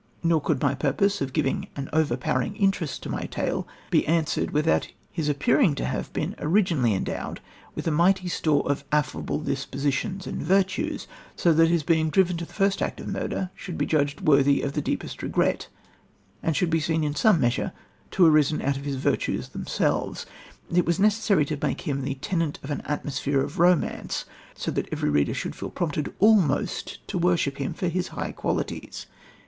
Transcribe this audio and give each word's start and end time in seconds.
Nor 0.23 0.41
could 0.41 0.59
my 0.63 0.73
purpose 0.73 1.21
of 1.21 1.31
giving 1.31 1.67
an 1.75 1.87
overpowering 1.93 2.55
interest 2.55 3.03
to 3.03 3.09
my 3.09 3.25
tale 3.27 3.67
be 3.91 4.03
answered 4.07 4.49
without 4.49 4.87
his 5.11 5.29
appearing 5.29 5.75
to 5.75 5.85
have 5.85 6.11
been 6.11 6.33
originally 6.39 6.95
endowed 6.95 7.39
with 7.75 7.85
a 7.85 7.91
mighty 7.91 8.27
store 8.27 8.67
of 8.67 8.83
amiable 8.91 9.39
dispositions 9.41 10.25
and 10.25 10.41
virtues, 10.41 11.07
so 11.35 11.53
that 11.53 11.67
his 11.67 11.83
being 11.83 12.09
driven 12.09 12.35
to 12.37 12.45
the 12.45 12.53
first 12.53 12.81
act 12.81 12.99
of 12.99 13.09
murder 13.09 13.51
should 13.53 13.77
be 13.77 13.85
judged 13.85 14.21
worthy 14.21 14.63
of 14.63 14.73
the 14.73 14.81
deepest 14.81 15.21
regret, 15.21 15.67
and 16.41 16.55
should 16.55 16.71
be 16.71 16.79
seen 16.79 17.03
in 17.03 17.13
some 17.13 17.39
measure 17.39 17.71
to 18.09 18.23
have 18.23 18.33
arisen 18.33 18.59
out 18.63 18.77
of 18.77 18.85
his 18.85 18.95
virtues 18.95 19.49
themselves. 19.49 20.25
It 20.73 20.87
was 20.87 20.99
necessary 20.99 21.45
to 21.45 21.59
make 21.61 21.81
him... 21.81 22.01
the 22.01 22.15
tenant 22.15 22.57
of 22.63 22.71
an 22.71 22.81
atmosphere 22.85 23.41
of 23.41 23.59
romance, 23.59 24.25
so 24.55 24.71
that 24.71 24.89
every 24.91 25.11
reader 25.11 25.35
should 25.35 25.55
feel 25.55 25.69
prompted 25.69 26.11
almost 26.17 27.07
to 27.07 27.19
worship 27.19 27.57
him 27.59 27.75
for 27.75 27.87
his 27.87 28.07
high 28.07 28.31
qualities. 28.31 29.05